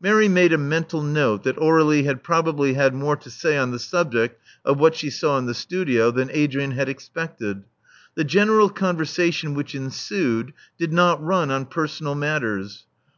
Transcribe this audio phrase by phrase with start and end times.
[0.00, 3.78] Mary made a mental note that Aurdlie had probably had more to say on the
[3.78, 7.62] subject of what she saw in the studio than Adrian had expected.
[8.14, 12.86] The general con versation which ensued did not run on personal matters.